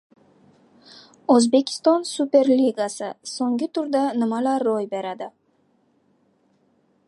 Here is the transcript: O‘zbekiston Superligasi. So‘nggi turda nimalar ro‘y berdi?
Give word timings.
O‘zbekiston 1.33 2.07
Superligasi. 2.13 3.11
So‘nggi 3.33 3.69
turda 3.79 4.01
nimalar 4.23 4.67
ro‘y 4.69 4.89
berdi? 4.97 5.29